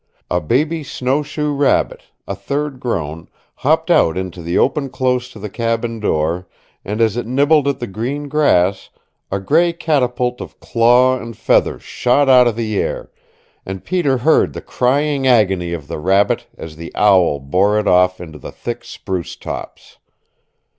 [0.31, 5.47] A baby snowshoe rabbit, a third grown, hopped out into the open close to the
[5.47, 6.47] cabin door,
[6.83, 8.89] and as it nibbled at the green grass,
[9.31, 13.11] a gray catapult of claw and feathers shot out of the air,
[13.63, 18.19] and Peter heard the crying agony of the rabbit as the owl bore it off
[18.19, 19.99] into the thick spruce tops.